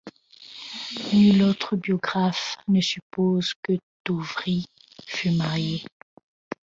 Nul 1.13 1.43
autre 1.43 1.75
biographe 1.75 2.57
ne 2.67 2.81
suppose 2.81 3.53
que 3.61 3.73
Tauvry 4.03 4.65
fut 5.05 5.29
marié. 5.29 5.83